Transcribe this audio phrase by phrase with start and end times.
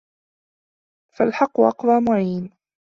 [1.17, 2.49] فَالْحَقُّ أَقْوَى مُعِينٍ